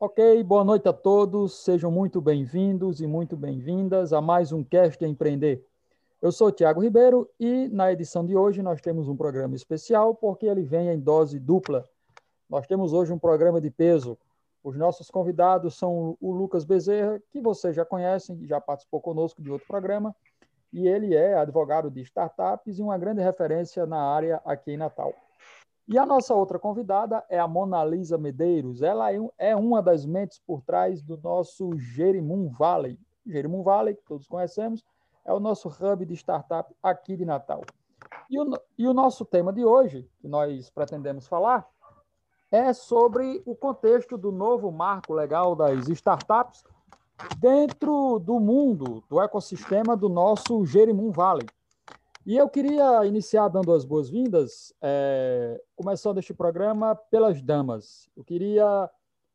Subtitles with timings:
[0.00, 5.04] Ok, boa noite a todos, sejam muito bem-vindos e muito bem-vindas a mais um Cast
[5.04, 5.64] Empreender.
[6.20, 10.46] Eu sou Tiago Ribeiro e na edição de hoje nós temos um programa especial porque
[10.46, 11.88] ele vem em dose dupla.
[12.50, 14.18] Nós temos hoje um programa de peso.
[14.68, 19.50] Os nossos convidados são o Lucas Bezerra, que vocês já conhecem, já participou conosco de
[19.50, 20.14] outro programa,
[20.70, 25.14] e ele é advogado de startups e uma grande referência na área aqui em Natal.
[25.88, 28.82] E a nossa outra convidada é a Mona Lisa Medeiros.
[28.82, 32.98] Ela é, é uma das mentes por trás do nosso Jerimum Valley.
[33.26, 34.84] Jerimum Valley, que todos conhecemos,
[35.24, 37.62] é o nosso hub de startup aqui de Natal.
[38.28, 41.66] E o, e o nosso tema de hoje, que nós pretendemos falar,
[42.50, 46.64] é sobre o contexto do novo marco legal das startups
[47.38, 51.46] dentro do mundo, do ecossistema do nosso Jerimum Valley.
[52.24, 58.08] E eu queria iniciar dando as boas-vindas, é, começando este programa pelas damas.
[58.16, 58.90] Eu queria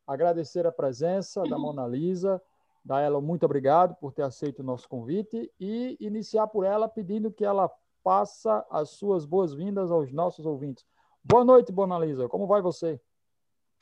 [0.05, 2.41] agradecer a presença da Mona Lisa,
[2.85, 7.31] da ela muito obrigado por ter aceito o nosso convite e iniciar por ela pedindo
[7.31, 7.71] que ela
[8.03, 10.85] faça as suas boas-vindas aos nossos ouvintes.
[11.23, 12.27] Boa noite, Mona Lisa.
[12.27, 12.99] Como vai você?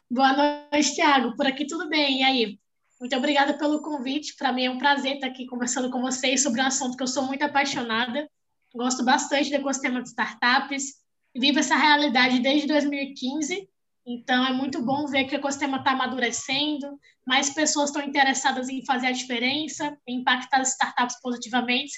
[0.10, 0.34] Boa
[0.72, 1.36] noite, Tiago.
[1.36, 2.22] Por aqui tudo bem.
[2.22, 2.60] E aí?
[3.00, 4.36] Muito obrigada pelo convite.
[4.38, 7.08] Para mim é um prazer estar aqui conversando com vocês sobre um assunto que eu
[7.08, 8.30] sou muito apaixonada
[8.76, 10.96] gosto bastante do ecossistema de startups,
[11.36, 13.70] vivo essa realidade desde 2015,
[14.06, 18.84] então é muito bom ver que o ecossistema está amadurecendo, mais pessoas estão interessadas em
[18.86, 21.94] fazer a diferença, em impactar as startups positivamente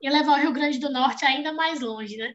[0.00, 2.32] e levar o Rio Grande do Norte ainda mais longe, né?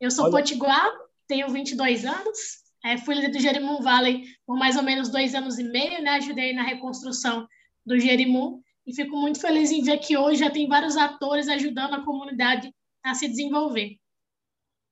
[0.00, 0.32] Eu sou Olha.
[0.32, 0.90] potiguar,
[1.30, 2.38] tenho 22 anos,
[2.84, 6.16] é, fui líder do Jerimum Valley por mais ou menos dois anos e meio, né?
[6.16, 7.46] Ajudei na reconstrução
[7.86, 11.94] do Jerimum e fico muito feliz em ver que hoje já tem vários atores ajudando
[11.94, 13.96] a comunidade a se desenvolver.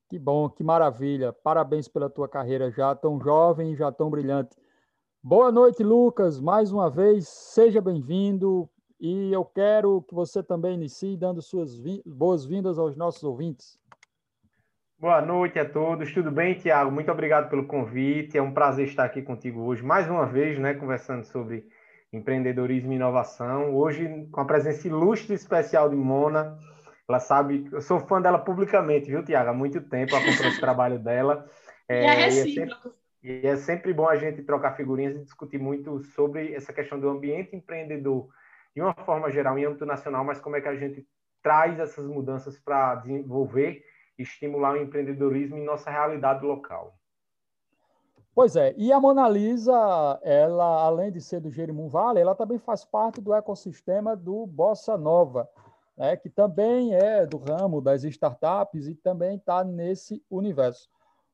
[0.09, 1.33] Que bom, que maravilha.
[1.33, 4.57] Parabéns pela tua carreira já tão jovem, já tão brilhante.
[5.21, 6.41] Boa noite, Lucas.
[6.41, 8.71] Mais uma vez, seja bem-vindo.
[9.01, 11.77] E eu quero que você também inicie dando suas
[12.07, 13.77] boas-vindas aos nossos ouvintes.
[15.01, 16.13] Boa noite a todos.
[16.13, 16.91] Tudo bem, Tiago?
[16.91, 18.37] Muito obrigado pelo convite.
[18.37, 21.65] É um prazer estar aqui contigo hoje, mais uma vez, né, conversando sobre
[22.13, 23.77] empreendedorismo e inovação.
[23.77, 26.59] Hoje, com a presença ilustre e especial de Mona,
[27.09, 29.51] ela sabe, eu sou fã dela publicamente, viu, Tiago?
[29.51, 31.49] Há muito tempo acompanho esse trabalho dela.
[31.91, 32.77] É, e, é, é sempre,
[33.23, 37.09] e é sempre bom a gente trocar figurinhas e discutir muito sobre essa questão do
[37.09, 38.29] ambiente empreendedor
[38.75, 41.07] de uma forma geral, em âmbito nacional, mas como é que a gente
[41.43, 43.83] traz essas mudanças para desenvolver
[44.19, 46.95] estimular o empreendedorismo em nossa realidade local.
[48.35, 52.59] Pois é, e a Mona Lisa, ela, além de ser do Jerimum Vale, ela também
[52.59, 55.49] faz parte do ecossistema do Bossa Nova
[55.99, 60.89] né, que também é do ramo das startups e também está nesse universo.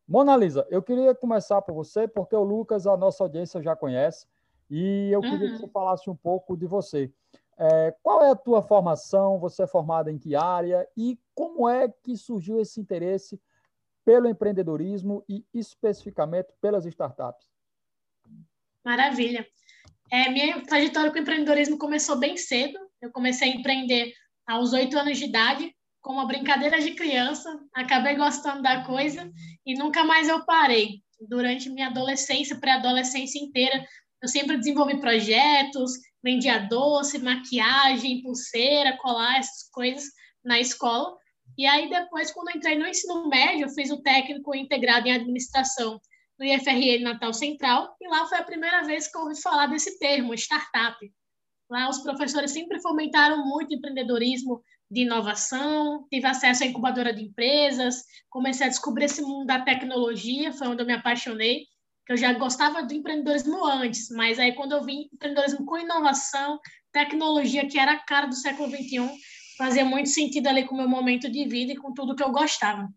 [0.08, 4.26] Mona Lisa, eu queria começar por você, porque o Lucas, a nossa audiência já conhece,
[4.70, 5.52] e eu queria uhum.
[5.52, 7.12] que você falasse um pouco de você.
[7.58, 9.38] É, qual é a tua formação?
[9.38, 10.88] Você é formada em que área?
[10.96, 13.40] E como é que surgiu esse interesse
[14.04, 17.48] pelo empreendedorismo e especificamente pelas startups?
[18.84, 19.46] Maravilha.
[20.10, 22.78] É, minha trajetória com empreendedorismo começou bem cedo.
[23.00, 24.12] Eu comecei a empreender
[24.46, 29.32] aos oito anos de idade, com uma brincadeira de criança, acabei gostando da coisa
[29.64, 31.02] e nunca mais eu parei.
[31.18, 33.82] Durante minha adolescência, pré-adolescência inteira,
[34.24, 35.92] eu sempre desenvolvi projetos,
[36.22, 40.04] vendia doce, maquiagem, pulseira, colar, essas coisas
[40.42, 41.14] na escola.
[41.58, 45.12] E aí depois, quando eu entrei no ensino médio, eu fiz o técnico integrado em
[45.12, 46.00] administração
[46.38, 49.98] no IFRN Natal Central, e lá foi a primeira vez que eu ouvi falar desse
[49.98, 50.96] termo, startup.
[51.70, 58.02] Lá os professores sempre fomentaram muito empreendedorismo de inovação, tive acesso à incubadora de empresas,
[58.30, 61.66] comecei a descobrir esse mundo da tecnologia, foi onde eu me apaixonei,
[62.06, 66.60] que eu já gostava do empreendedorismo antes, mas aí quando eu vi empreendedorismo com inovação,
[66.92, 69.10] tecnologia, que era a cara do século XXI,
[69.56, 72.30] fazia muito sentido ali com o meu momento de vida e com tudo que eu
[72.30, 72.88] gostava.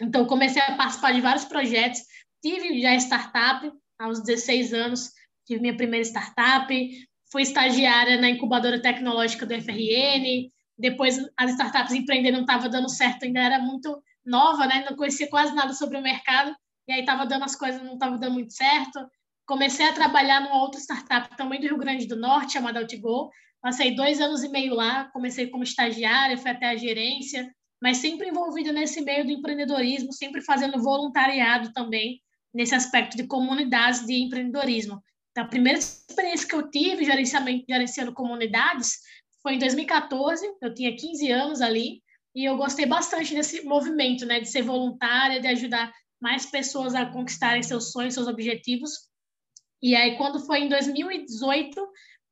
[0.00, 2.00] Então, comecei a participar de vários projetos,
[2.42, 5.10] tive já startup, aos 16 anos,
[5.46, 6.90] tive minha primeira startup,
[7.30, 13.24] fui estagiária na incubadora tecnológica do FRN, depois as startups empreender não estava dando certo,
[13.24, 14.84] ainda era muito nova, né?
[14.88, 16.54] não conhecia quase nada sobre o mercado,
[16.88, 18.98] e aí estava dando as coisas, não estava dando muito certo.
[19.46, 23.30] Comecei a trabalhar numa outra startup também do Rio Grande do Norte, chamada Altigo.
[23.60, 27.48] Passei dois anos e meio lá, comecei como estagiária, fui até a gerência,
[27.80, 32.20] mas sempre envolvida nesse meio do empreendedorismo, sempre fazendo voluntariado também,
[32.52, 35.00] nesse aspecto de comunidades de empreendedorismo
[35.40, 38.98] a primeira experiência que eu tive gerenciamento, gerenciando comunidades
[39.42, 42.02] foi em 2014, eu tinha 15 anos ali,
[42.34, 47.04] e eu gostei bastante desse movimento, né, de ser voluntária, de ajudar mais pessoas a
[47.04, 48.92] conquistarem seus sonhos, seus objetivos.
[49.82, 51.84] E aí, quando foi em 2018,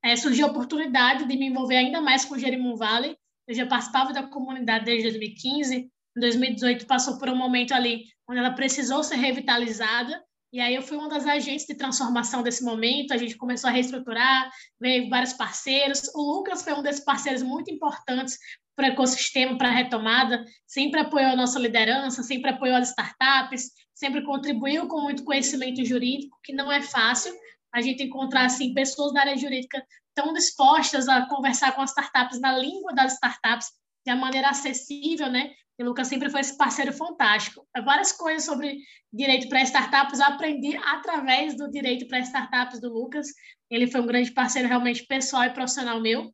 [0.04, 3.16] é, surgiu a oportunidade de me envolver ainda mais com o Jerimum Valley.
[3.48, 5.76] Eu já participava da comunidade desde 2015.
[5.76, 10.22] Em 2018, passou por um momento ali onde ela precisou ser revitalizada.
[10.52, 13.72] E aí eu fui uma das agentes de transformação desse momento, a gente começou a
[13.72, 14.50] reestruturar,
[14.80, 16.10] veio vários parceiros.
[16.14, 18.36] O Lucas foi um desses parceiros muito importantes
[18.80, 23.70] para o ecossistema, para a retomada, sempre apoiou a nossa liderança, sempre apoiou as startups,
[24.00, 27.32] sempre contribuiu com muito conhecimento jurídico, que não é fácil
[27.70, 32.40] a gente encontrar assim pessoas da área jurídica tão dispostas a conversar com as startups
[32.40, 33.68] na língua das startups
[34.04, 35.52] de uma maneira acessível, né?
[35.78, 37.66] E o Lucas sempre foi esse parceiro fantástico.
[37.84, 38.78] Várias coisas sobre
[39.12, 43.28] direito para startups aprendi através do direito para startups do Lucas.
[43.70, 46.32] Ele foi um grande parceiro realmente pessoal e profissional meu.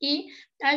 [0.00, 0.26] E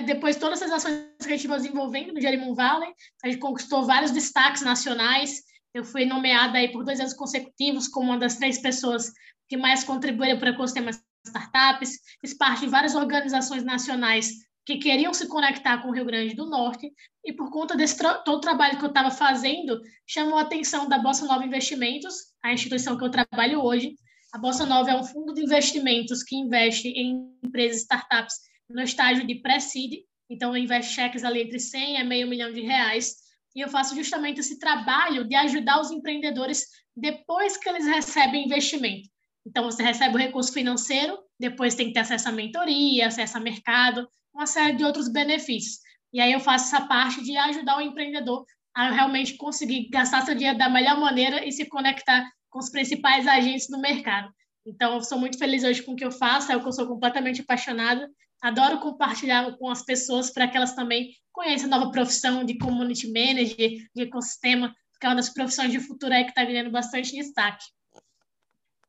[0.06, 2.94] depois todas as ações que a gente vai desenvolvendo no Jerimum Valley,
[3.24, 5.42] a gente conquistou vários destaques nacionais.
[5.74, 9.12] Eu fui nomeada aí por dois anos consecutivos como uma das três pessoas
[9.48, 10.92] que mais contribuíram para o ecossistema
[11.26, 12.00] startups.
[12.20, 14.32] Fiz parte de várias organizações nacionais
[14.66, 16.92] que queriam se conectar com o Rio Grande do Norte
[17.26, 21.00] e por conta desse todo o trabalho que eu estava fazendo, chamou a atenção da
[21.00, 23.96] Bossa Nova Investimentos, a instituição que eu trabalho hoje.
[24.34, 28.36] A Bossa Nova é um fundo de investimentos que investe em empresas startups
[28.70, 33.16] no estágio de pré-seed, então investe cheques ali entre 100 a meio milhão de reais,
[33.56, 39.10] e eu faço justamente esse trabalho de ajudar os empreendedores depois que eles recebem investimento.
[39.46, 43.40] Então, você recebe o recurso financeiro, depois tem que ter acesso à mentoria, acesso a
[43.40, 45.80] mercado, uma série de outros benefícios.
[46.14, 50.36] E aí eu faço essa parte de ajudar o empreendedor a realmente conseguir gastar seu
[50.36, 54.32] dinheiro da melhor maneira e se conectar com os principais agentes do mercado.
[54.66, 56.74] Então, eu sou muito feliz hoje com o que eu faço, é o que eu
[56.74, 58.10] sou completamente apaixonada
[58.42, 63.08] Adoro compartilhar com as pessoas para que elas também conheçam a nova profissão de community
[63.08, 67.16] manager, de ecossistema, que é uma das profissões de futuro aí que está ganhando bastante
[67.16, 67.66] destaque.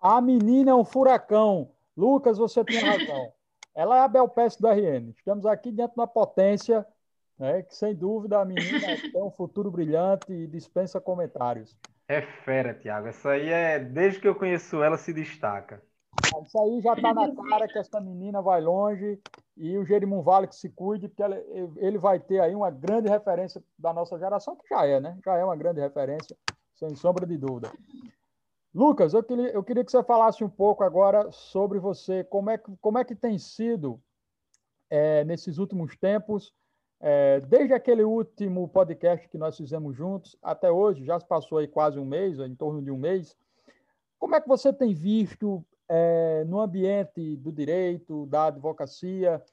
[0.00, 1.70] A menina é um furacão.
[1.96, 3.32] Lucas, você tem razão.
[3.74, 5.10] Ela é a Belpeste do RN.
[5.16, 6.86] Estamos aqui diante de uma potência
[7.38, 8.80] né, que, sem dúvida, a menina
[9.12, 11.76] tem um futuro brilhante e dispensa comentários.
[12.08, 13.08] É fera, Tiago.
[13.08, 15.82] Essa aí é, desde que eu conheço ela, se destaca.
[16.40, 19.20] Isso aí já está na cara que essa menina vai longe
[19.56, 21.36] e o Jerimum Vale que se cuide, porque ela,
[21.76, 25.18] ele vai ter aí uma grande referência da nossa geração, que já é, né?
[25.24, 26.36] Já é uma grande referência,
[26.74, 27.70] sem sombra de dúvida.
[28.74, 32.56] Lucas, eu queria, eu queria que você falasse um pouco agora sobre você, como é
[32.56, 34.00] que, como é que tem sido
[34.88, 36.54] é, nesses últimos tempos,
[36.98, 41.68] é, desde aquele último podcast que nós fizemos juntos até hoje, já se passou aí
[41.68, 43.36] quase um mês, em torno de um mês,
[44.18, 45.62] como é que você tem visto
[45.94, 49.44] é, no ambiente do direito, da advocacia,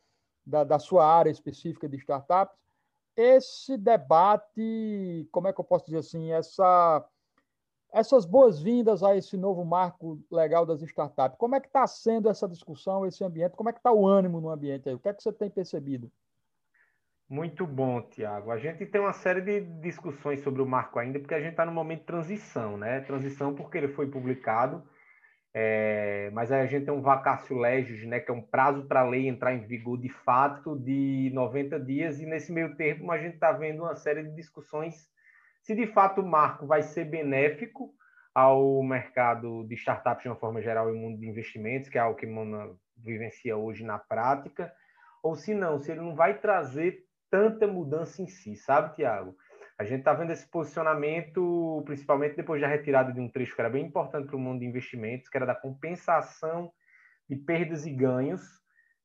[0.46, 2.58] da, da sua área específica de startups,
[3.14, 7.06] esse debate, como é que eu posso dizer assim, essa,
[7.92, 11.38] essas boas-vindas a esse novo marco legal das startups.
[11.38, 13.58] Como é que está sendo essa discussão, esse ambiente?
[13.58, 14.96] Como é que está o ânimo no ambiente aí?
[14.96, 16.10] O que é que você tem percebido?
[17.28, 18.50] Muito bom, Tiago.
[18.50, 21.66] A gente tem uma série de discussões sobre o marco ainda, porque a gente está
[21.66, 23.02] no momento de transição, né?
[23.02, 24.82] Transição porque ele foi publicado
[25.54, 29.02] é, mas aí a gente tem um vacácio legis, né, que é um prazo para
[29.02, 33.18] a lei entrar em vigor de fato de 90 dias, e nesse meio termo a
[33.18, 35.10] gente está vendo uma série de discussões
[35.62, 37.94] se de fato o marco vai ser benéfico
[38.34, 42.18] ao mercado de startups de uma forma geral e mundo de investimentos, que é algo
[42.18, 44.74] que Mona vivencia hoje na prática,
[45.22, 49.36] ou se não, se ele não vai trazer tanta mudança em si, sabe, Tiago?
[49.80, 53.70] A gente está vendo esse posicionamento, principalmente depois da retirada de um trecho que era
[53.70, 56.70] bem importante para o mundo de investimentos, que era da compensação
[57.30, 58.42] de perdas e ganhos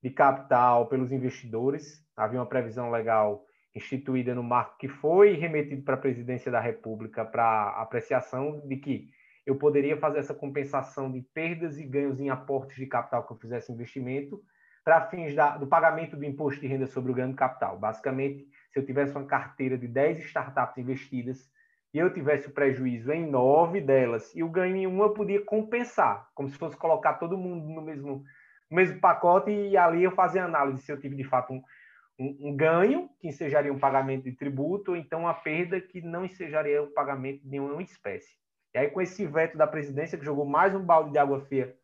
[0.03, 2.05] de capital pelos investidores.
[2.17, 7.25] Havia uma previsão legal instituída no marco que foi remetido para a presidência da República
[7.25, 9.11] para apreciação de que
[9.47, 13.39] eu poderia fazer essa compensação de perdas e ganhos em aportes de capital que eu
[13.39, 14.43] fizesse investimento
[14.85, 17.79] para fins da, do pagamento do imposto de renda sobre o ganho de capital.
[17.79, 21.49] Basicamente, se eu tivesse uma carteira de 10 startups investidas
[21.95, 25.41] e eu tivesse o prejuízo em nove delas e o ganho em uma, eu podia
[25.45, 28.25] compensar, como se fosse colocar todo mundo no mesmo,
[28.69, 31.63] no mesmo pacote e ali eu fazer análise se eu tive de fato um,
[32.19, 36.25] um, um ganho, que ensejaria um pagamento de tributo, ou então uma perda que não
[36.25, 38.35] ensejaria o pagamento de nenhuma espécie.
[38.75, 41.77] E aí, com esse veto da presidência, que jogou mais um balde de água fria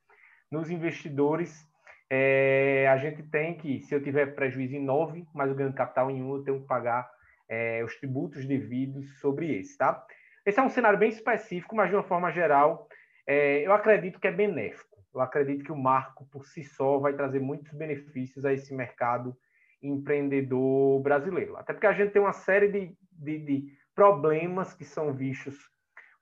[0.50, 1.69] nos investidores,
[2.10, 6.10] é, a gente tem que, se eu tiver prejuízo em 9, mas o ganho capital
[6.10, 7.08] em 1, eu tenho que pagar
[7.48, 10.04] é, os tributos devidos sobre esse, tá?
[10.44, 12.88] Esse é um cenário bem específico, mas de uma forma geral,
[13.26, 14.98] é, eu acredito que é benéfico.
[15.14, 19.36] Eu acredito que o marco por si só vai trazer muitos benefícios a esse mercado
[19.82, 21.56] empreendedor brasileiro.
[21.56, 25.70] Até porque a gente tem uma série de, de, de problemas que são vistos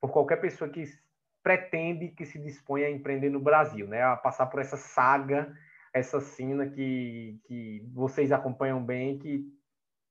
[0.01, 0.85] por qualquer pessoa que
[1.43, 4.03] pretende que se dispõe a empreender no Brasil, né?
[4.03, 5.55] A passar por essa saga,
[5.93, 9.45] essa cena que, que vocês acompanham bem, que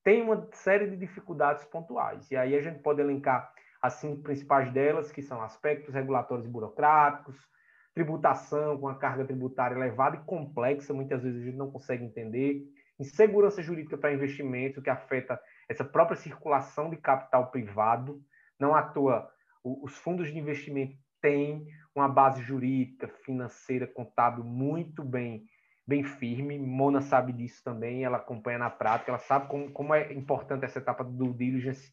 [0.03, 2.29] tem uma série de dificuldades pontuais.
[2.31, 6.49] E aí a gente pode elencar as cinco principais delas, que são aspectos regulatórios e
[6.49, 7.35] burocráticos,
[7.93, 12.63] tributação com a carga tributária elevada e complexa, muitas vezes a gente não consegue entender,
[12.99, 18.21] insegurança jurídica para investimentos, que afeta essa própria circulação de capital privado.
[18.59, 19.29] Não à toa,
[19.63, 21.65] os fundos de investimento têm
[21.95, 25.43] uma base jurídica, financeira, contábil muito bem
[25.87, 26.59] bem firme.
[26.59, 30.79] Mona sabe disso também, ela acompanha na prática, ela sabe como, como é importante essa
[30.79, 31.91] etapa do diligence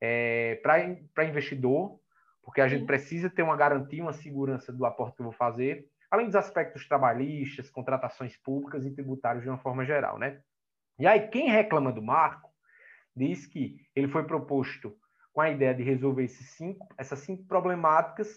[0.00, 2.00] é, para investidor,
[2.42, 5.86] porque a gente precisa ter uma garantia, uma segurança do aporte que eu vou fazer,
[6.10, 10.40] além dos aspectos trabalhistas, contratações públicas e tributários de uma forma geral, né?
[10.98, 12.50] E aí, quem reclama do marco
[13.14, 14.96] diz que ele foi proposto
[15.32, 18.28] com a ideia de resolver esses cinco, essas cinco problemáticas,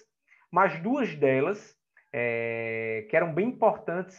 [0.51, 1.77] mas duas delas,
[2.11, 4.17] é, que eram bem importantes,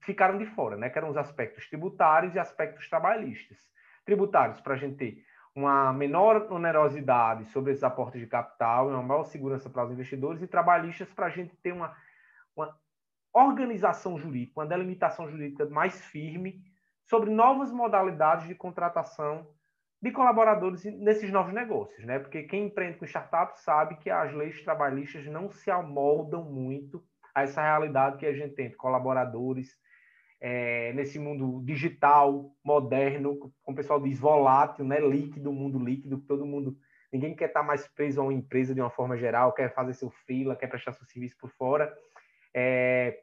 [0.00, 0.90] ficaram de fora, né?
[0.90, 3.58] Que eram os aspectos tributários e aspectos trabalhistas.
[4.04, 9.24] Tributários, para a gente ter uma menor onerosidade sobre esses aportes de capital uma maior
[9.24, 11.96] segurança para os investidores, e trabalhistas para a gente ter uma,
[12.56, 12.76] uma
[13.32, 16.60] organização jurídica, uma delimitação jurídica mais firme
[17.04, 19.46] sobre novas modalidades de contratação
[20.02, 22.18] de colaboradores nesses novos negócios, né?
[22.18, 27.02] Porque quem empreende com startups sabe que as leis trabalhistas não se amoldam muito
[27.34, 29.76] a essa realidade que a gente tem de colaboradores
[30.40, 35.00] é, nesse mundo digital, moderno, como o pessoal diz, volátil, né?
[35.00, 36.76] líquido, mundo líquido, todo mundo,
[37.12, 40.10] ninguém quer estar mais preso a uma empresa de uma forma geral, quer fazer seu
[40.26, 41.92] fila, quer prestar seu serviço por fora,
[42.54, 43.18] é,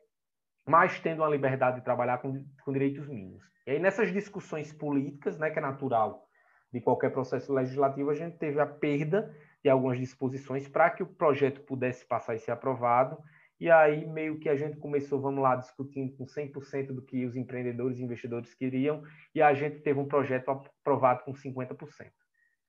[0.68, 3.44] mas tendo uma liberdade de trabalhar com, com direitos mínimos.
[3.68, 6.28] E aí, nessas discussões políticas, né, que é natural
[6.74, 11.08] de qualquer processo legislativo, a gente teve a perda de algumas disposições para que o
[11.08, 13.18] projeto pudesse passar e ser aprovado,
[13.62, 17.36] e aí, meio que a gente começou, vamos lá, discutindo com 100% do que os
[17.36, 19.04] empreendedores e investidores queriam,
[19.36, 22.10] e a gente teve um projeto aprovado com 50%.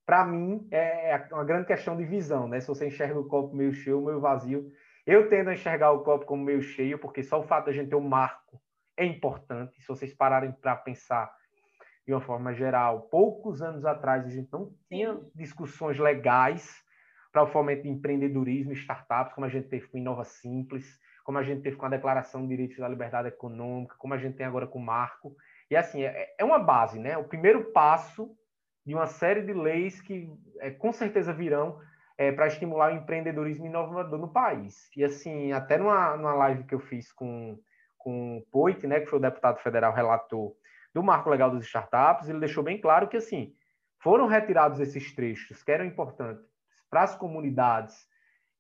[0.05, 2.61] Para mim, é, é uma grande questão de visão, né?
[2.61, 4.71] Se você enxerga o copo meio cheio ou meio vazio.
[5.07, 7.89] Eu tendo a enxergar o copo como meio cheio, porque só o fato da gente
[7.89, 8.61] ter um marco
[8.95, 9.81] é importante.
[9.81, 11.33] Se vocês pararem para pensar
[12.07, 16.85] de uma forma geral, poucos anos atrás a gente não tinha discussões legais
[17.33, 21.43] para o fomento de empreendedorismo startups, como a gente teve com Inova Simples, como a
[21.43, 24.67] gente teve com a Declaração de Direitos da Liberdade Econômica, como a gente tem agora
[24.67, 25.35] com o Marco.
[25.71, 27.17] E assim, é, é uma base, né?
[27.17, 28.37] O primeiro passo
[28.85, 30.29] de uma série de leis que
[30.61, 31.81] é, com certeza virão
[32.19, 34.91] é, para estimular o empreendedorismo inovador no país.
[34.95, 37.59] E assim, até numa, numa live que eu fiz com,
[37.97, 40.53] com o Poit, né, que foi o deputado federal relator
[40.93, 43.55] do Marco Legal dos Startups, ele deixou bem claro que assim,
[44.03, 46.52] foram retirados esses trechos que eram importantes
[46.93, 48.07] para as comunidades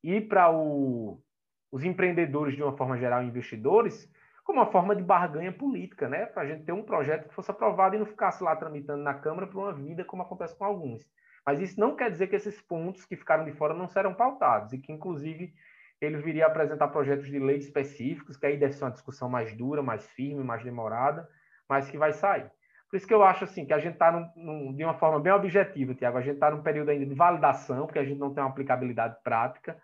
[0.03, 4.11] e para os empreendedores de uma forma geral, investidores,
[4.43, 6.25] como uma forma de barganha política, né?
[6.25, 9.13] Para a gente ter um projeto que fosse aprovado e não ficasse lá tramitando na
[9.13, 11.07] Câmara por uma vida, como acontece com alguns.
[11.45, 14.73] Mas isso não quer dizer que esses pontos que ficaram de fora não serão pautados
[14.73, 15.53] e que, inclusive,
[16.01, 19.83] ele viria apresentar projetos de lei específicos, que aí deve ser uma discussão mais dura,
[19.83, 21.29] mais firme, mais demorada,
[21.69, 22.51] mas que vai sair.
[22.93, 25.95] Por isso que eu acho assim que a gente está de uma forma bem objetiva,
[25.95, 26.19] Tiago.
[26.19, 29.17] A gente está num período ainda de validação, porque a gente não tem uma aplicabilidade
[29.25, 29.81] prática,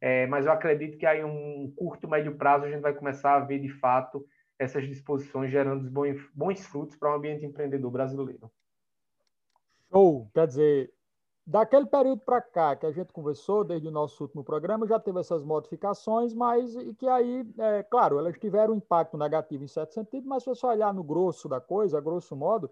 [0.00, 3.38] é, mas eu acredito que aí um curto, médio prazo a gente vai começar a
[3.38, 4.26] ver de fato
[4.58, 8.50] essas disposições gerando bons, bons frutos para o ambiente empreendedor brasileiro.
[9.92, 10.28] Show!
[10.34, 10.90] Quer dizer,
[11.50, 15.18] Daquele período para cá que a gente conversou, desde o nosso último programa, já teve
[15.18, 19.94] essas modificações, mas e que aí, é, claro, elas tiveram um impacto negativo em certo
[19.94, 22.70] sentido, mas se você olhar no grosso da coisa, grosso modo,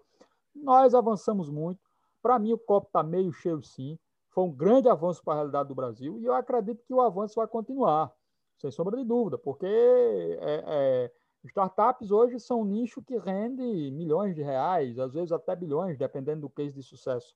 [0.53, 1.79] nós avançamos muito.
[2.21, 3.97] Para mim, o copo está meio cheio, sim.
[4.29, 7.33] Foi um grande avanço para a realidade do Brasil e eu acredito que o avanço
[7.37, 8.13] vai continuar,
[8.59, 11.11] sem sombra de dúvida, porque é, é,
[11.45, 16.41] startups hoje são um nicho que rende milhões de reais, às vezes até bilhões, dependendo
[16.41, 17.35] do case de sucesso,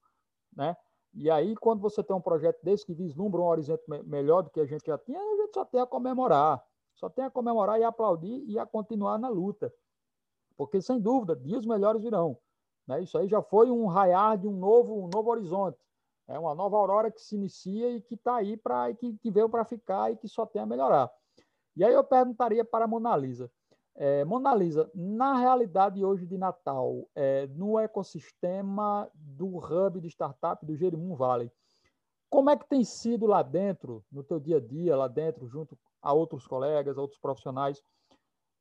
[0.55, 0.77] né?
[1.13, 4.59] E aí, quando você tem um projeto desse que vislumbra um horizonte melhor do que
[4.59, 6.63] a gente já tinha, a gente só tem a comemorar.
[6.95, 9.73] Só tem a comemorar e aplaudir e a continuar na luta.
[10.55, 12.37] Porque, sem dúvida, dias melhores virão.
[12.87, 13.01] Né?
[13.01, 15.77] Isso aí já foi um raiar de um novo, um novo horizonte.
[16.27, 19.49] É uma nova aurora que se inicia e que está aí para que, que veio
[19.49, 21.11] para ficar e que só tem a melhorar.
[21.75, 23.51] E aí eu perguntaria para a Mona Lisa.
[23.95, 30.65] É, Mona Lisa, na realidade hoje de Natal, é, no ecossistema do hub de startup
[30.65, 31.51] do Jerimum Valley,
[32.29, 35.77] como é que tem sido lá dentro, no teu dia a dia, lá dentro, junto
[36.01, 37.83] a outros colegas, a outros profissionais.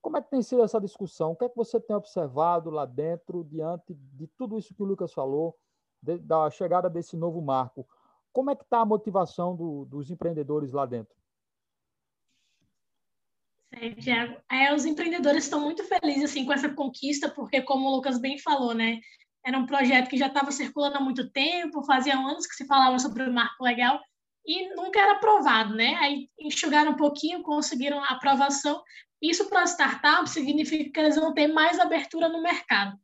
[0.03, 1.33] Como é que tem sido essa discussão?
[1.33, 4.87] O que é que você tem observado lá dentro, diante de tudo isso que o
[4.87, 5.57] Lucas falou,
[6.03, 7.87] de, da chegada desse novo marco?
[8.33, 11.20] Como é que está a motivação do, dos empreendedores lá dentro?
[14.00, 18.21] Tiago, é, os empreendedores estão muito felizes assim com essa conquista, porque como o Lucas
[18.21, 18.99] bem falou, né,
[19.45, 22.99] era um projeto que já estava circulando há muito tempo, fazia anos que se falava
[22.99, 24.00] sobre o marco legal
[24.47, 25.95] e nunca era aprovado, né?
[25.97, 28.83] Aí enxugaram um pouquinho, conseguiram a aprovação.
[29.23, 32.97] Isso para as startups significa que eles vão ter mais abertura no mercado,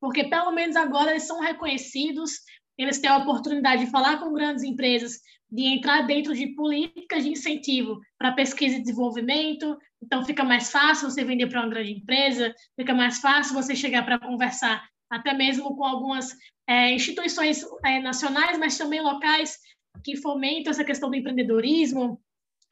[0.00, 2.32] porque pelo menos agora eles são reconhecidos,
[2.76, 5.18] eles têm a oportunidade de falar com grandes empresas,
[5.50, 9.76] de entrar dentro de políticas de incentivo para pesquisa e desenvolvimento.
[10.02, 14.04] Então, fica mais fácil você vender para uma grande empresa, fica mais fácil você chegar
[14.04, 19.58] para conversar, até mesmo com algumas é, instituições é, nacionais, mas também locais,
[20.02, 22.20] que fomentam essa questão do empreendedorismo,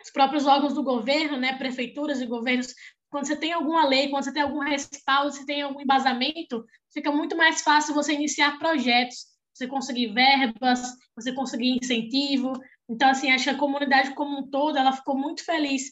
[0.03, 2.75] os próprios órgãos do governo, né, prefeituras e governos.
[3.11, 7.13] Quando você tem alguma lei, quando você tem algum respaldo, você tem algum embasamento, fica
[7.13, 10.81] muito mais fácil você iniciar projetos você conseguir verbas,
[11.15, 12.53] você conseguir incentivo.
[12.89, 15.91] Então, assim, acho que a comunidade como um todo, ela ficou muito feliz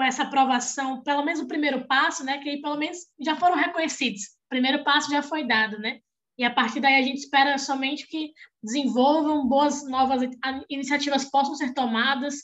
[0.00, 3.54] com essa aprovação, pelo menos o primeiro passo, né, que aí pelo menos já foram
[3.54, 4.22] reconhecidos.
[4.46, 5.98] O primeiro passo já foi dado, né?
[6.38, 8.32] E a partir daí a gente espera somente que
[8.64, 10.22] desenvolvam boas novas
[10.70, 12.36] iniciativas possam ser tomadas,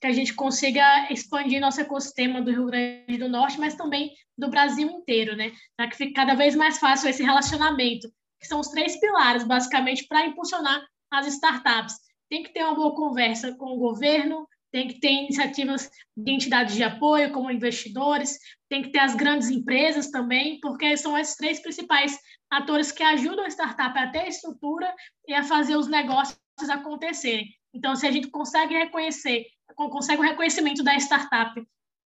[0.00, 4.50] que a gente consiga expandir nosso ecossistema do Rio Grande do Norte, mas também do
[4.50, 5.52] Brasil inteiro, né?
[5.76, 8.08] Para que fique cada vez mais fácil esse relacionamento
[8.40, 11.94] que são os três pilares, basicamente, para impulsionar as startups.
[12.28, 16.74] Tem que ter uma boa conversa com o governo, tem que ter iniciativas de entidades
[16.74, 21.62] de apoio, como investidores, tem que ter as grandes empresas também, porque são esses três
[21.62, 22.18] principais
[22.50, 24.92] atores que ajudam a startup a ter a estrutura
[25.28, 26.36] e a fazer os negócios
[26.68, 27.46] acontecerem.
[27.72, 29.44] Então, se a gente consegue reconhecer,
[29.76, 31.54] consegue o reconhecimento da startup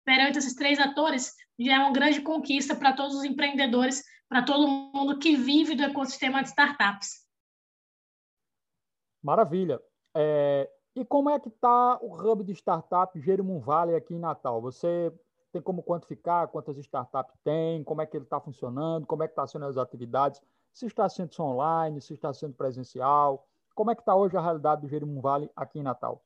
[0.04, 4.68] perante esses três atores, já é uma grande conquista para todos os empreendedores para todo
[4.68, 7.28] mundo que vive do ecossistema de startups.
[9.24, 9.80] Maravilha.
[10.18, 14.62] É, e como é que está o hub de startup Jerimum Valley aqui em Natal?
[14.62, 15.12] Você
[15.52, 19.34] tem como quantificar quantas startups tem, como é que ele está funcionando, como é que
[19.34, 20.42] está sendo as atividades,
[20.74, 24.82] se está sendo online, se está sendo presencial, como é que está hoje a realidade
[24.82, 26.24] do Jerimum Valley aqui em Natal?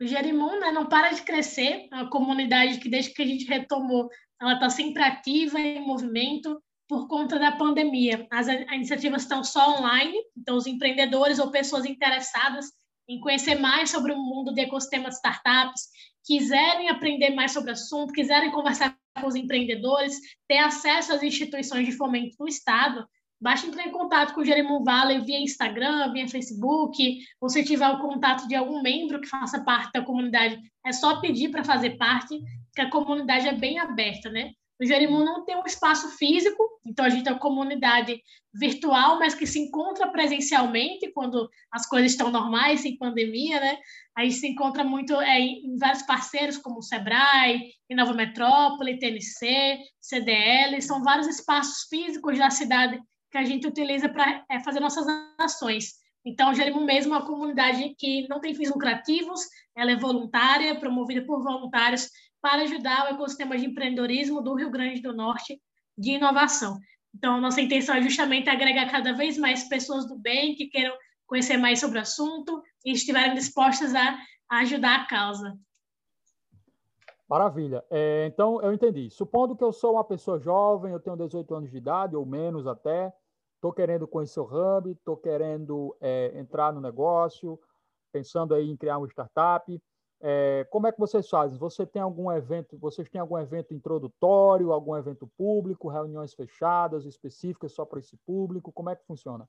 [0.00, 3.46] O Jerimum né, não para de crescer, é a comunidade que desde que a gente
[3.46, 4.08] retomou
[4.40, 8.26] ela está sempre ativa em movimento por conta da pandemia.
[8.30, 12.72] As iniciativas estão só online, então os empreendedores ou pessoas interessadas
[13.08, 15.88] em conhecer mais sobre o mundo do ecossistema de startups,
[16.24, 21.86] quiserem aprender mais sobre o assunto, quiserem conversar com os empreendedores, ter acesso às instituições
[21.86, 23.08] de fomento do Estado,
[23.40, 27.88] basta entrar em contato com o Jeremon Valley via Instagram, via Facebook, ou se tiver
[27.88, 31.96] o contato de algum membro que faça parte da comunidade, é só pedir para fazer
[31.96, 32.38] parte,
[32.74, 34.52] que a comunidade é bem aberta, né?
[34.80, 38.22] O Jerimum não tem um espaço físico, então a gente é uma comunidade
[38.54, 43.78] virtual, mas que se encontra presencialmente quando as coisas estão normais, sem pandemia, né?
[44.16, 49.78] A gente se encontra muito é, em vários parceiros, como o Sebrae, Nova Metrópole, TNC,
[50.00, 55.06] CDL, são vários espaços físicos da cidade que a gente utiliza para é, fazer nossas
[55.38, 55.94] ações.
[56.24, 59.40] Então, o Jerimum mesmo é uma comunidade que não tem fins lucrativos,
[59.76, 62.10] ela é voluntária, promovida por voluntários
[62.40, 65.60] para ajudar o ecossistema de empreendedorismo do Rio Grande do Norte
[65.96, 66.78] de inovação.
[67.14, 70.96] Então, nossa intenção é justamente agregar cada vez mais pessoas do bem que queiram
[71.26, 74.18] conhecer mais sobre o assunto e estiverem dispostas a,
[74.50, 75.58] ajudar a causa.
[77.28, 77.84] Maravilha.
[77.90, 79.10] É, então, eu entendi.
[79.10, 82.66] Supondo que eu sou uma pessoa jovem, eu tenho 18 anos de idade, ou menos
[82.66, 83.12] até,
[83.56, 87.60] estou querendo conhecer o Hub, estou querendo é, entrar no negócio,
[88.10, 89.82] pensando aí em criar uma startup.
[90.20, 91.58] É, como é que vocês fazem?
[91.58, 92.76] Você tem algum evento?
[92.78, 98.72] Vocês têm algum evento introdutório, algum evento público, reuniões fechadas específicas só para esse público?
[98.72, 99.48] Como é que funciona?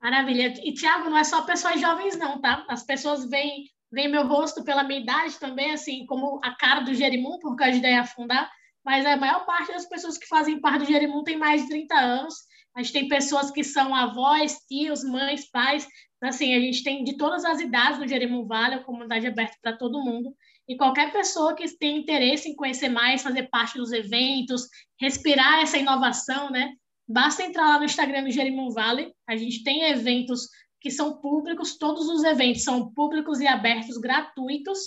[0.00, 0.54] Maravilha.
[0.62, 2.64] E Tiago, não é só pessoas jovens não, tá?
[2.68, 6.94] As pessoas veem, veem meu rosto pela minha idade também, assim como a cara do
[6.94, 8.50] Jerimum, porque eu ajudei a fundar.
[8.84, 11.94] Mas a maior parte das pessoas que fazem parte do Jerimum tem mais de 30
[11.96, 12.34] anos.
[12.78, 15.84] A gente tem pessoas que são avós, tios, mães, pais,
[16.16, 19.28] então, assim, a gente tem de todas as idades no Jeremum Vale, a comunidade é
[19.28, 20.32] aberta para todo mundo.
[20.68, 24.68] E qualquer pessoa que tenha interesse em conhecer mais, fazer parte dos eventos,
[25.00, 26.72] respirar essa inovação, né?
[27.08, 29.12] Basta entrar lá no Instagram do Jeremum Vale.
[29.28, 30.48] A gente tem eventos
[30.80, 34.78] que são públicos, todos os eventos são públicos e abertos, gratuitos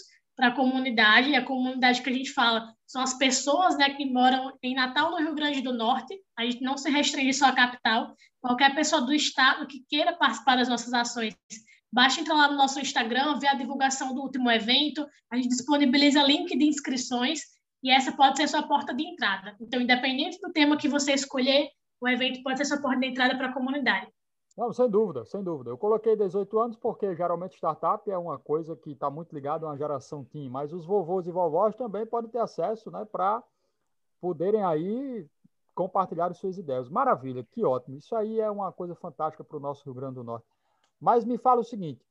[0.41, 1.29] para a comunidade.
[1.29, 5.11] E a comunidade que a gente fala são as pessoas né, que moram em Natal,
[5.11, 6.19] no Rio Grande do Norte.
[6.35, 8.15] A gente não se restringe só à capital.
[8.41, 11.35] Qualquer pessoa do estado que queira participar das nossas ações
[11.93, 16.23] basta entrar lá no nosso Instagram, ver a divulgação do último evento, a gente disponibiliza
[16.23, 17.41] link de inscrições
[17.83, 19.57] e essa pode ser sua porta de entrada.
[19.59, 21.67] Então, independente do tema que você escolher,
[21.99, 24.07] o evento pode ser sua porta de entrada para a comunidade.
[24.61, 25.71] Não, sem dúvida, sem dúvida.
[25.71, 29.69] Eu coloquei 18 anos porque geralmente startup é uma coisa que está muito ligada a
[29.69, 33.43] uma geração team, mas os vovôs e vovós também podem ter acesso né, para
[34.21, 35.27] poderem aí
[35.73, 36.89] compartilhar suas ideias.
[36.89, 37.97] Maravilha, que ótimo.
[37.97, 40.45] Isso aí é uma coisa fantástica para o nosso Rio Grande do Norte.
[40.99, 42.05] Mas me fala o seguinte: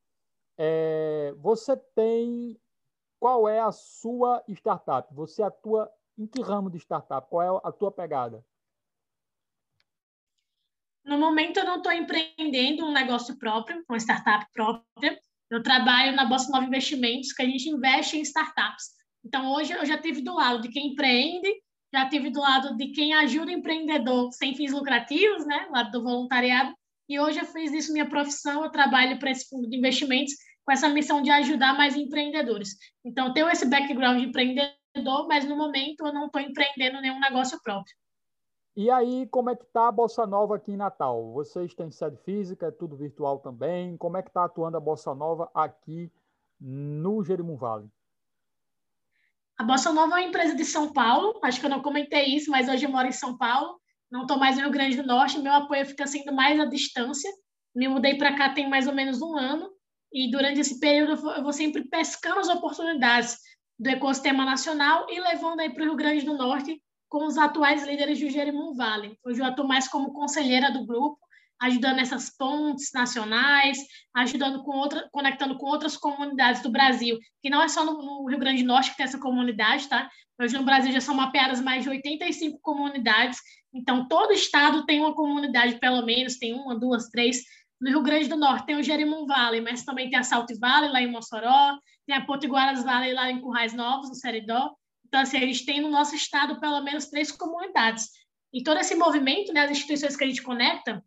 [0.57, 2.59] é, você tem.
[3.17, 5.07] Qual é a sua startup?
[5.15, 7.29] Você atua em que ramo de startup?
[7.29, 8.43] Qual é a tua pegada?
[11.03, 15.19] No momento, eu não estou empreendendo um negócio próprio, uma startup própria.
[15.49, 18.85] Eu trabalho na Bossa Nova Investimentos, que a gente investe em startups.
[19.25, 21.49] Então, hoje eu já tive do lado de quem empreende,
[21.93, 26.73] já tive do lado de quem ajuda empreendedor sem fins lucrativos, né, lado do voluntariado,
[27.09, 30.33] e hoje eu fiz isso minha profissão, eu trabalho para esse fundo de investimentos
[30.63, 32.77] com essa missão de ajudar mais empreendedores.
[33.03, 37.19] Então, eu tenho esse background de empreendedor, mas no momento eu não estou empreendendo nenhum
[37.19, 37.93] negócio próprio.
[38.75, 41.33] E aí, como é que está a Bossa Nova aqui em Natal?
[41.33, 43.97] Vocês têm sede física, é tudo virtual também?
[43.97, 46.09] Como é que está atuando a Bossa Nova aqui
[46.57, 47.89] no Jerimum Vale?
[49.57, 52.49] A Bossa Nova é uma empresa de São Paulo, acho que eu não comentei isso,
[52.49, 53.77] mas hoje eu moro em São Paulo,
[54.09, 57.29] não estou mais no Rio Grande do Norte, meu apoio fica sendo mais à distância.
[57.75, 59.69] Me mudei para cá tem mais ou menos um ano,
[60.13, 63.37] e durante esse período eu vou sempre pescando as oportunidades
[63.77, 67.85] do ecossistema nacional e levando aí para o Rio Grande do Norte com os atuais
[67.85, 69.17] líderes do Jerimum Vale.
[69.21, 71.19] Hoje eu atuo mais como conselheira do grupo,
[71.61, 73.77] ajudando essas pontes nacionais,
[74.15, 78.29] ajudando com outra, conectando com outras comunidades do Brasil, que não é só no, no,
[78.29, 80.09] Rio Grande do Norte que tem essa comunidade, tá?
[80.41, 83.39] Hoje no Brasil já são mapeadas mais de 85 comunidades,
[83.73, 87.43] então todo estado tem uma comunidade, pelo menos, tem uma, duas, três.
[87.79, 90.89] No Rio Grande do Norte tem o Jerimum Vale, mas também tem a Salt Valley,
[90.89, 94.73] lá em Mossoró, tem a Potiguaras Valley, lá em Currais Novos, no Seridó,
[95.11, 98.07] então, assim, a gente tem no nosso estado pelo menos três comunidades.
[98.53, 101.03] E todo esse movimento, né, as instituições que a gente conecta,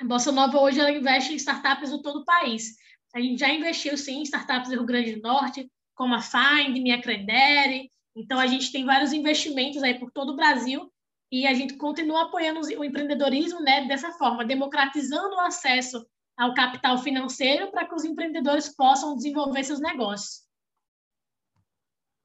[0.00, 2.76] a Bossa Nova hoje ela investe em startups do todo o país.
[3.12, 6.80] A gente já investiu, sim, em startups do Rio Grande do Norte, como a Find,
[6.80, 7.90] Minha Credere.
[8.14, 10.88] Então, a gente tem vários investimentos aí por todo o Brasil
[11.32, 16.06] e a gente continua apoiando o empreendedorismo né, dessa forma, democratizando o acesso
[16.38, 20.48] ao capital financeiro para que os empreendedores possam desenvolver seus negócios.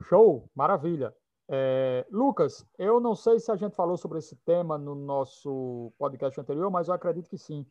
[0.07, 1.15] Show, maravilha.
[1.47, 6.39] É, Lucas, eu não sei se a gente falou sobre esse tema no nosso podcast
[6.39, 7.65] anterior, mas eu acredito que sim.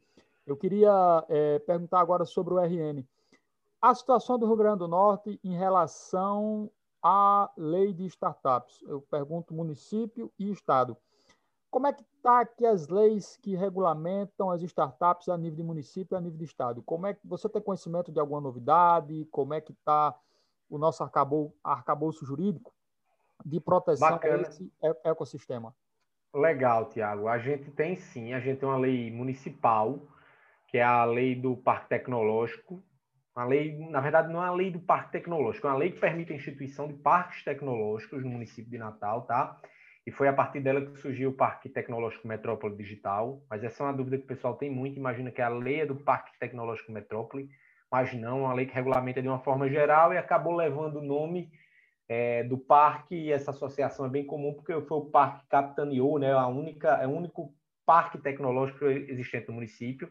[0.44, 3.04] Eu queria é, perguntar agora sobre o RN.
[3.80, 6.68] A situação do Rio Grande do Norte em relação
[7.00, 8.82] à lei de startups.
[8.82, 10.96] Eu pergunto município e estado.
[11.70, 16.16] Como é que está aqui as leis que regulamentam as startups a nível de município
[16.16, 16.82] e a nível de estado?
[16.82, 19.24] Como é que você tem conhecimento de alguma novidade?
[19.30, 20.18] Como é que está
[20.68, 22.72] o nosso arcabou, arcabouço jurídico
[23.44, 24.38] de proteção Bacana.
[24.38, 24.72] a esse
[25.04, 25.74] ecossistema.
[26.34, 27.28] Legal, Tiago.
[27.28, 30.00] A gente tem sim, a gente tem uma lei municipal,
[30.68, 32.82] que é a lei do Parque Tecnológico.
[33.34, 36.00] A lei, na verdade, não é a lei do Parque Tecnológico, é uma lei que
[36.00, 39.60] permite a instituição de parques tecnológicos no município de Natal, tá?
[40.06, 43.42] E foi a partir dela que surgiu o Parque Tecnológico Metrópole Digital.
[43.48, 44.98] Mas essa é uma dúvida que o pessoal tem muito.
[44.98, 47.48] Imagina que a lei é do Parque Tecnológico Metrópole
[47.94, 51.48] mas não, uma lei que regulamenta de uma forma geral e acabou levando o nome
[52.08, 56.18] é, do parque, e essa associação é bem comum, porque foi o parque que capitaneou,
[56.18, 57.54] né, a única, é o único
[57.86, 60.10] parque tecnológico existente no município.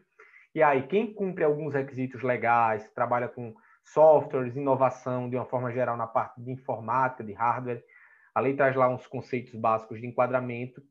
[0.54, 5.94] E aí, quem cumpre alguns requisitos legais, trabalha com softwares, inovação de uma forma geral
[5.94, 7.84] na parte de informática, de hardware,
[8.34, 10.82] a lei traz lá uns conceitos básicos de enquadramento.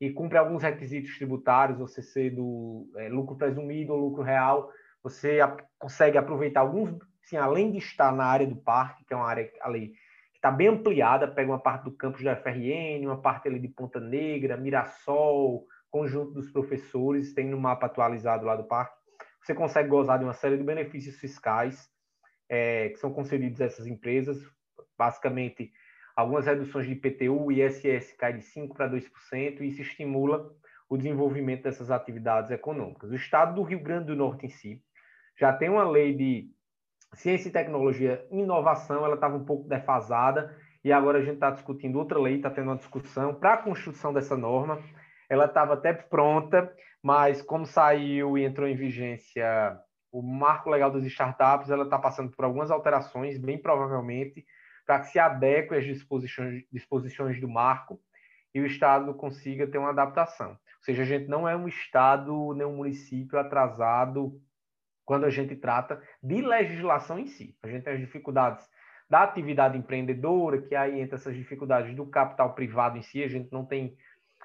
[0.00, 4.70] E cumpre alguns requisitos tributários, ou seja, do é, lucro presumido ou lucro real,
[5.02, 5.38] você
[5.78, 6.90] consegue aproveitar alguns,
[7.24, 9.92] assim, além de estar na área do parque, que é uma área ali
[10.32, 13.68] que está bem ampliada, pega uma parte do campus da FRN, uma parte ali de
[13.68, 18.96] Ponta Negra, Mirassol, conjunto dos professores, tem no mapa atualizado lá do parque.
[19.42, 21.88] Você consegue gozar de uma série de benefícios fiscais
[22.48, 24.38] é, que são concedidos a essas empresas,
[24.96, 25.72] basicamente
[26.18, 30.52] algumas reduções de IPTU ISS cai de 5% para 2%, e isso estimula
[30.88, 33.10] o desenvolvimento dessas atividades econômicas.
[33.10, 34.82] O estado do Rio Grande do Norte em si
[35.38, 36.50] já tem uma lei de
[37.14, 41.98] ciência e tecnologia inovação, ela estava um pouco defasada, e agora a gente está discutindo
[41.98, 44.80] outra lei, está tendo uma discussão para a construção dessa norma.
[45.28, 46.72] Ela estava até pronta,
[47.02, 49.78] mas como saiu e entrou em vigência
[50.10, 54.44] o marco legal das startups, ela está passando por algumas alterações, bem provavelmente,
[54.86, 58.00] para que se adeque às disposições, disposições do marco
[58.54, 60.52] e o Estado consiga ter uma adaptação.
[60.52, 64.40] Ou seja, a gente não é um Estado nem um município atrasado
[65.08, 67.56] quando a gente trata de legislação em si.
[67.62, 68.68] A gente tem as dificuldades
[69.08, 73.50] da atividade empreendedora, que aí entra essas dificuldades do capital privado em si, a gente
[73.50, 73.96] não tem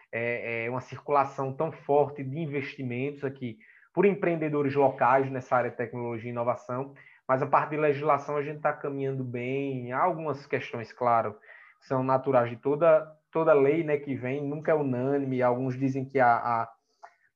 [0.10, 3.60] é, é, uma circulação tão forte de investimentos aqui
[3.94, 6.94] por empreendedores locais nessa área de tecnologia e inovação,
[7.28, 9.92] mas a parte de legislação a gente está caminhando bem.
[9.92, 11.34] Há algumas questões, claro,
[11.82, 15.42] que são naturais de toda, toda lei né, que vem, nunca é unânime.
[15.42, 16.74] Alguns dizem que a, a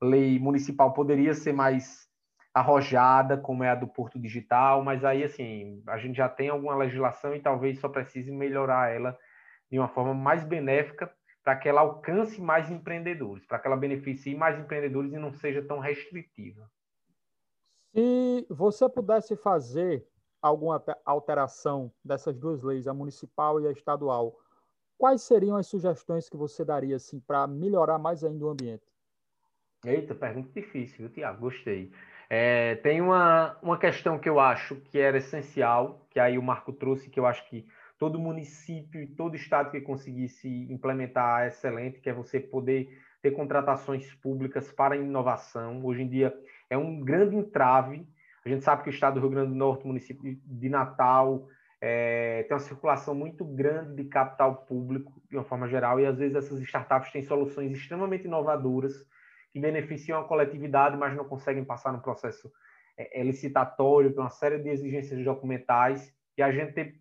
[0.01, 2.07] lei municipal poderia ser mais
[2.58, 6.76] arrojada, como é a do Porto Digital, mas aí, assim, a gente já tem alguma
[6.76, 9.17] legislação e talvez só precise melhorar ela
[9.70, 11.12] de uma forma mais benéfica
[11.43, 15.62] para que ela alcance mais empreendedores, para que ela beneficie mais empreendedores e não seja
[15.62, 16.70] tão restritiva.
[17.93, 20.06] Se você pudesse fazer
[20.41, 24.38] alguma alteração dessas duas leis, a municipal e a estadual,
[24.98, 28.86] quais seriam as sugestões que você daria assim, para melhorar mais ainda o ambiente?
[29.86, 31.39] Eita, pergunta difícil, viu, Tiago?
[31.39, 31.91] Gostei.
[32.29, 36.73] É, tem uma, uma questão que eu acho que era essencial, que aí o Marco
[36.73, 37.65] trouxe, que eu acho que
[37.97, 42.89] todo município e todo estado que conseguisse implementar é excelente, que é você poder
[43.21, 45.83] ter contratações públicas para inovação.
[45.83, 46.33] Hoje em dia
[46.69, 48.05] é um grande entrave.
[48.45, 51.47] A gente sabe que o estado do Rio Grande do Norte, município de Natal,
[51.81, 56.17] é, tem uma circulação muito grande de capital público, de uma forma geral, e às
[56.17, 58.93] vezes essas startups têm soluções extremamente inovadoras
[59.58, 62.52] que beneficiam a coletividade, mas não conseguem passar no processo
[62.96, 66.93] é, licitatório, por uma série de exigências documentais, e a gente tem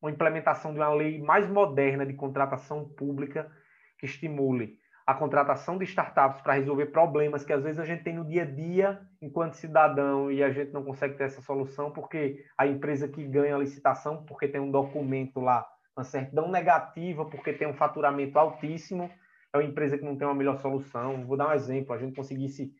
[0.00, 3.50] uma implementação de uma lei mais moderna de contratação pública
[3.98, 8.14] que estimule a contratação de startups para resolver problemas que às vezes a gente tem
[8.14, 12.44] no dia a dia enquanto cidadão e a gente não consegue ter essa solução porque
[12.58, 17.52] a empresa que ganha a licitação, porque tem um documento lá, uma certidão negativa, porque
[17.52, 19.08] tem um faturamento altíssimo,
[19.56, 21.26] uma empresa que não tem uma melhor solução.
[21.26, 22.72] Vou dar um exemplo, a gente conseguisse,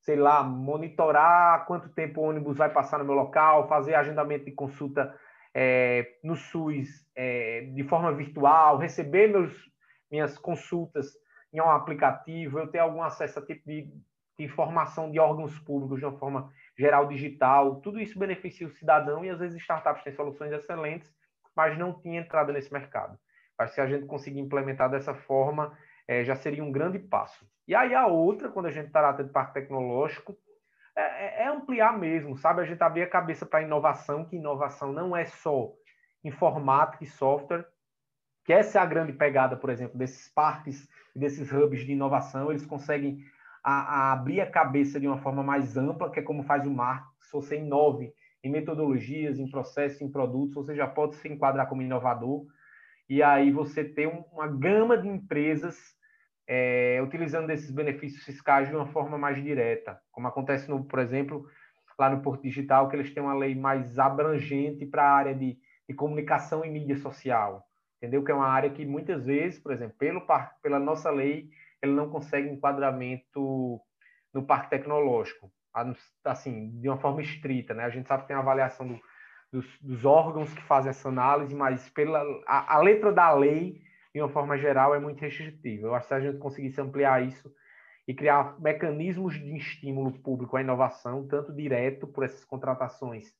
[0.00, 4.52] sei lá, monitorar quanto tempo o ônibus vai passar no meu local, fazer agendamento de
[4.52, 5.14] consulta
[5.54, 9.52] é, no SUS é, de forma virtual, receber meus,
[10.10, 11.12] minhas consultas
[11.52, 13.82] em um aplicativo, eu ter algum acesso a tipo de,
[14.38, 19.24] de, informação de órgãos públicos de uma forma geral digital, tudo isso beneficia o cidadão
[19.24, 21.12] e às vezes startups têm soluções excelentes,
[21.54, 23.18] mas não tinha entrada nesse mercado.
[23.58, 27.46] Que se a gente conseguir implementar dessa forma, é, já seria um grande passo.
[27.66, 30.36] E aí a outra, quando a gente trata de parque tecnológico,
[30.96, 32.60] é, é, é ampliar mesmo, sabe?
[32.60, 35.72] A gente abrir a cabeça para inovação, que inovação não é só
[36.24, 37.66] informática e software,
[38.44, 42.66] que essa é a grande pegada, por exemplo, desses parques, desses hubs de inovação, eles
[42.66, 43.24] conseguem
[43.62, 46.70] a, a abrir a cabeça de uma forma mais ampla, que é como faz o
[46.70, 47.12] Marco.
[47.20, 48.12] Se você inove
[48.42, 52.44] em metodologias, em processos, em produtos, você já pode se enquadrar como inovador.
[53.12, 55.76] E aí você tem uma gama de empresas
[56.48, 61.46] é, utilizando esses benefícios fiscais de uma forma mais direta, como acontece, no, por exemplo,
[61.98, 65.58] lá no Porto Digital, que eles têm uma lei mais abrangente para a área de,
[65.86, 67.62] de comunicação e mídia social
[67.98, 68.24] entendeu?
[68.24, 70.26] Que é uma área que muitas vezes, por exemplo, pelo,
[70.62, 71.50] pela nossa lei,
[71.82, 73.78] ele não consegue enquadramento
[74.32, 75.52] no parque tecnológico,
[76.24, 77.84] assim, de uma forma estrita, né?
[77.84, 78.98] A gente sabe que tem a avaliação do,
[79.52, 83.82] dos, dos, órgãos que fazem essa análise, mas pela a, a, letra da lei,
[84.14, 85.88] de uma forma geral, é muito restritiva.
[85.88, 87.52] Eu acho que se a gente conseguisse ampliar isso
[88.08, 93.32] e criar mecanismos de estímulo público à inovação, tanto direto por essas contratações,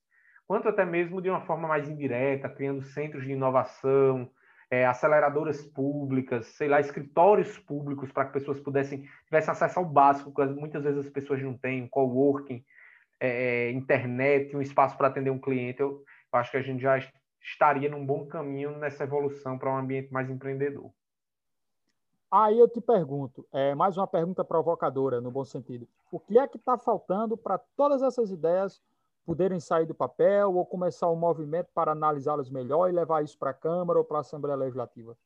[0.47, 4.31] quanto até mesmo de uma forma mais indireta, criando centros de inovação,
[4.71, 10.33] é, aceleradoras públicas, sei lá, escritórios públicos para que pessoas pudessem tivessem acesso ao básico,
[10.33, 12.65] que muitas vezes as pessoas não têm, coworking,
[13.23, 15.81] é, é internet, um espaço para atender um cliente.
[15.81, 16.99] Eu, eu acho que a gente já
[17.41, 20.91] estaria num bom caminho nessa evolução para um ambiente mais empreendedor.
[22.31, 25.87] Aí eu te pergunto, é, mais uma pergunta provocadora, no bom sentido.
[26.11, 28.83] O que é que está faltando para todas essas ideias
[29.25, 33.51] poderem sair do papel ou começar um movimento para analisá-los melhor e levar isso para
[33.51, 35.17] a Câmara ou para a Assembleia Legislativa?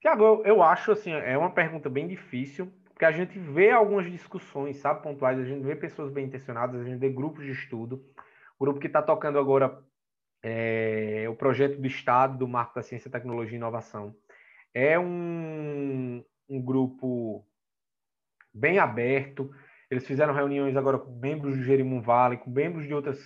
[0.00, 4.10] Tiago, eu, eu acho assim, é uma pergunta bem difícil, porque a gente vê algumas
[4.10, 8.02] discussões, sabe, pontuais, a gente vê pessoas bem intencionadas, a gente vê grupos de estudo.
[8.58, 9.84] O grupo que está tocando agora
[10.42, 14.16] é, o projeto do Estado do Marco da Ciência, Tecnologia e Inovação.
[14.72, 17.46] É um, um grupo
[18.50, 19.50] bem aberto,
[19.90, 23.18] eles fizeram reuniões agora com membros do Jerimum Vale, com membros de outras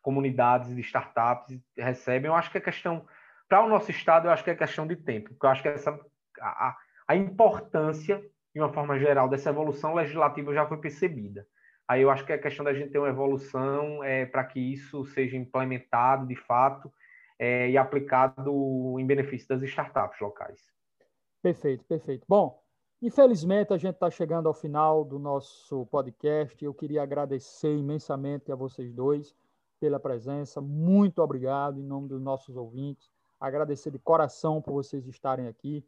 [0.00, 2.30] comunidades de startups, recebem.
[2.30, 3.06] Eu acho que é questão,
[3.46, 5.68] para o nosso estado, eu acho que é questão de tempo, porque eu acho que
[5.68, 6.00] essa,
[6.40, 6.74] a,
[7.06, 8.24] a importância,
[8.58, 11.46] de uma forma geral, dessa evolução legislativa já foi percebida.
[11.86, 15.06] Aí eu acho que é questão da gente ter uma evolução é, para que isso
[15.06, 16.92] seja implementado de fato
[17.38, 20.60] é, e aplicado em benefício das startups locais.
[21.40, 22.26] Perfeito, perfeito.
[22.28, 22.60] Bom,
[23.00, 26.64] Infelizmente, a gente está chegando ao final do nosso podcast.
[26.64, 29.36] Eu queria agradecer imensamente a vocês dois
[29.78, 30.60] pela presença.
[30.60, 33.08] Muito obrigado em nome dos nossos ouvintes.
[33.38, 35.86] Agradecer de coração por vocês estarem aqui.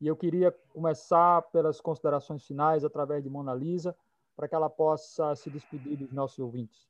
[0.00, 3.96] E eu queria começar pelas considerações finais através de Mona Lisa,
[4.36, 6.86] para que ela possa se despedir dos nossos ouvintes.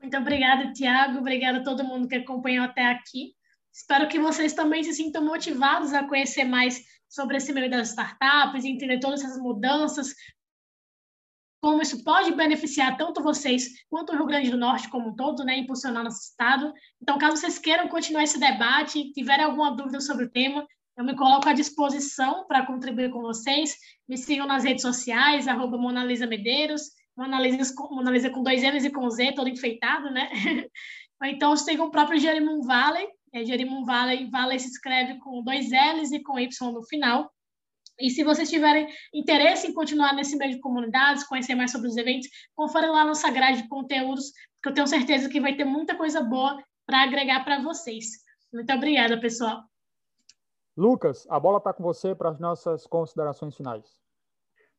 [0.00, 1.18] Muito obrigada, Tiago.
[1.18, 3.34] Obrigada a todo mundo que acompanhou até aqui.
[3.72, 8.64] Espero que vocês também se sintam motivados a conhecer mais sobre esse meio das startups,
[8.64, 10.14] entender todas essas mudanças,
[11.64, 15.42] como isso pode beneficiar tanto vocês quanto o Rio Grande do Norte como um todo,
[15.42, 16.70] né, impulsionar nosso estado.
[17.00, 20.66] Então, caso vocês queiram continuar esse debate, tiverem alguma dúvida sobre o tema,
[20.96, 23.76] eu me coloco à disposição para contribuir com vocês.
[24.08, 26.82] Me sigam nas redes sociais, arroba Monalisa Medeiros,
[27.16, 30.28] Monalisa, com dois N's e com Z, todo enfeitado, né?
[31.24, 36.12] então, sigam o próprio Jerimum Valley, é, Jerimum Valley, Valley se escreve com dois L's
[36.12, 37.30] e com Y no final.
[37.98, 41.96] E se vocês tiverem interesse em continuar nesse meio de comunidades, conhecer mais sobre os
[41.96, 45.96] eventos, confere lá nossa grade de conteúdos, que eu tenho certeza que vai ter muita
[45.96, 48.06] coisa boa para agregar para vocês.
[48.52, 49.62] Muito obrigada, pessoal.
[50.76, 53.84] Lucas, a bola está com você para as nossas considerações finais.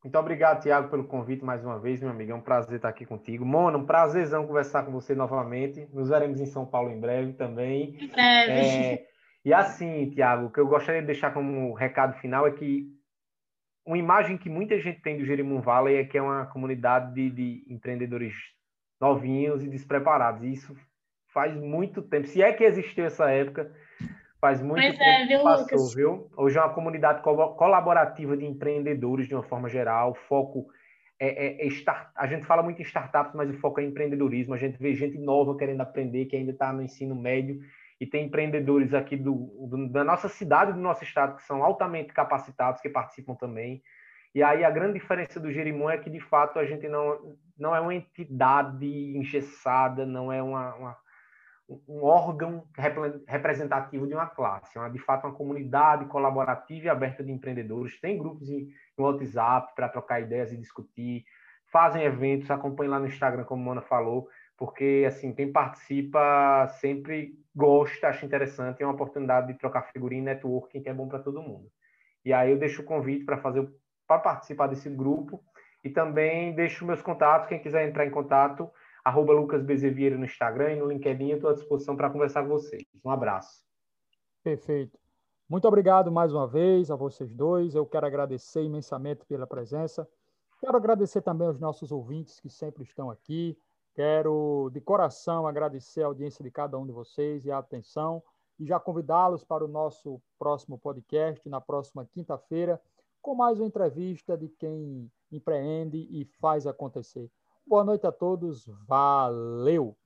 [0.04, 2.32] Muito obrigado, Tiago, pelo convite mais uma vez, meu amigo.
[2.32, 3.44] É um prazer estar aqui contigo.
[3.44, 5.88] Mona, um prazerzão conversar com você novamente.
[5.92, 7.98] Nos veremos em São Paulo em breve também.
[8.00, 8.52] Em breve.
[8.52, 9.08] É,
[9.44, 12.88] e assim, Tiago, o que eu gostaria de deixar como recado final é que
[13.86, 17.30] uma imagem que muita gente tem do Jerimum Valley é que é uma comunidade de,
[17.30, 18.36] de empreendedores
[19.00, 20.44] novinhos e despreparados.
[20.44, 20.76] E isso
[21.34, 22.28] faz muito tempo.
[22.28, 23.72] Se é que existiu essa época,
[24.46, 25.96] Faz muito pois tempo é, viu, que passou, Lucas?
[25.96, 26.30] viu?
[26.38, 30.12] Hoje é uma comunidade colaborativa de empreendedores, de uma forma geral.
[30.12, 30.68] O foco
[31.20, 32.10] é, é, é start...
[32.16, 34.54] a gente fala muito em startups, mas o foco é empreendedorismo.
[34.54, 37.60] A gente vê gente nova querendo aprender, que ainda está no ensino médio,
[38.00, 39.34] e tem empreendedores aqui do,
[39.68, 43.82] do, da nossa cidade, do nosso estado, que são altamente capacitados, que participam também.
[44.36, 47.76] E aí a grande diferença do Jerimum é que, de fato, a gente não, não
[47.76, 48.86] é uma entidade
[49.18, 51.05] engessada, não é uma, uma
[51.68, 52.68] um órgão
[53.28, 58.00] representativo de uma classe, uma, de fato uma comunidade colaborativa e aberta de empreendedores.
[58.00, 61.26] Tem grupos em, em WhatsApp para trocar ideias e discutir,
[61.72, 67.34] fazem eventos, acompanhem lá no Instagram, como a Mona falou, porque assim quem participa sempre
[67.56, 71.42] gosta, acha interessante, é uma oportunidade de trocar figurinha networking que é bom para todo
[71.42, 71.70] mundo.
[72.24, 73.68] E aí eu deixo o convite para fazer
[74.08, 75.44] para participar desse grupo
[75.84, 78.70] e também deixo meus contatos, quem quiser entrar em contato,
[79.06, 81.30] arroba Lucas Bezevieira no Instagram e no LinkedIn.
[81.30, 82.84] Estou à disposição para conversar com vocês.
[83.04, 83.64] Um abraço.
[84.44, 84.98] Perfeito.
[85.48, 87.76] Muito obrigado mais uma vez a vocês dois.
[87.76, 90.10] Eu quero agradecer imensamente pela presença.
[90.60, 93.56] Quero agradecer também aos nossos ouvintes que sempre estão aqui.
[93.94, 98.24] Quero, de coração, agradecer a audiência de cada um de vocês e a atenção.
[98.60, 102.82] E já convidá-los para o nosso próximo podcast, na próxima quinta-feira,
[103.22, 107.30] com mais uma entrevista de quem empreende e faz acontecer.
[107.68, 108.66] Boa noite a todos.
[108.88, 109.98] Valeu!